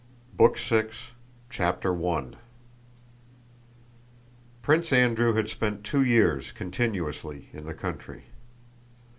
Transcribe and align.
BOOK 0.33 0.57
SIX: 0.57 1.11
1808 1.55 2.31
10 2.31 2.31
CHAPTER 2.31 2.33
I 2.33 2.37
Prince 4.63 4.91
Andrew 4.91 5.35
had 5.35 5.47
spent 5.47 5.83
two 5.83 6.01
years 6.03 6.51
continuously 6.51 7.49
in 7.53 7.65
the 7.67 7.75
country. 7.75 8.23